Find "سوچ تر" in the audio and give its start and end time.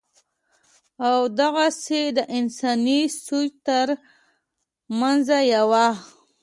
3.25-3.87